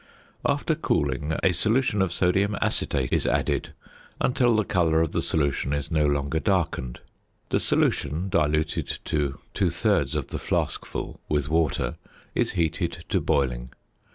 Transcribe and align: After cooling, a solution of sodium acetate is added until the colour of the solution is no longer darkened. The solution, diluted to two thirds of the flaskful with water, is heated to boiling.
After 0.43 0.73
cooling, 0.73 1.33
a 1.43 1.51
solution 1.51 2.01
of 2.01 2.11
sodium 2.11 2.57
acetate 2.59 3.13
is 3.13 3.27
added 3.27 3.71
until 4.19 4.55
the 4.55 4.63
colour 4.65 4.99
of 4.99 5.11
the 5.11 5.21
solution 5.21 5.73
is 5.73 5.91
no 5.91 6.07
longer 6.07 6.39
darkened. 6.39 6.97
The 7.49 7.59
solution, 7.59 8.27
diluted 8.27 8.87
to 9.05 9.37
two 9.53 9.69
thirds 9.69 10.15
of 10.15 10.29
the 10.29 10.39
flaskful 10.39 11.19
with 11.29 11.49
water, 11.49 11.97
is 12.33 12.53
heated 12.53 13.05
to 13.09 13.21
boiling. 13.21 13.73